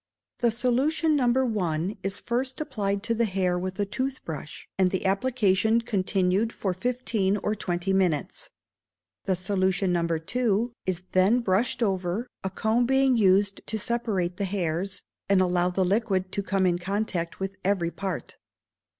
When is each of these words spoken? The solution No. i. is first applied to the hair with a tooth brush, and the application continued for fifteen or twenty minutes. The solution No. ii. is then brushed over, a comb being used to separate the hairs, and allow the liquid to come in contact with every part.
The 0.39 0.49
solution 0.49 1.15
No. 1.17 1.53
i. 1.61 1.95
is 2.01 2.19
first 2.19 2.59
applied 2.59 3.03
to 3.03 3.13
the 3.13 3.25
hair 3.25 3.59
with 3.59 3.79
a 3.79 3.85
tooth 3.85 4.25
brush, 4.25 4.67
and 4.79 4.89
the 4.89 5.05
application 5.05 5.79
continued 5.81 6.51
for 6.51 6.73
fifteen 6.73 7.37
or 7.43 7.53
twenty 7.53 7.93
minutes. 7.93 8.49
The 9.25 9.35
solution 9.35 9.91
No. 9.93 10.07
ii. 10.35 10.69
is 10.87 11.03
then 11.11 11.41
brushed 11.41 11.83
over, 11.83 12.25
a 12.43 12.49
comb 12.49 12.87
being 12.87 13.15
used 13.15 13.61
to 13.67 13.77
separate 13.77 14.37
the 14.37 14.45
hairs, 14.45 15.03
and 15.29 15.39
allow 15.39 15.69
the 15.69 15.85
liquid 15.85 16.31
to 16.31 16.41
come 16.41 16.65
in 16.65 16.79
contact 16.79 17.39
with 17.39 17.57
every 17.63 17.91
part. 17.91 18.37